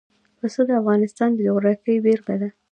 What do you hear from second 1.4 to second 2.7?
جغرافیې بېلګه ده.